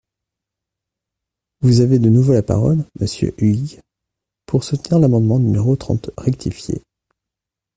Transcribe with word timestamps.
Vous 1.61 1.81
avez 1.81 1.99
de 1.99 2.09
nouveau 2.09 2.33
la 2.33 2.41
parole, 2.41 2.83
monsieur 2.99 3.35
Huyghe, 3.37 3.79
pour 4.47 4.63
soutenir 4.63 4.97
l’amendement 4.99 5.37
numéro 5.37 5.75
trente 5.75 6.09
rectifié. 6.17 6.81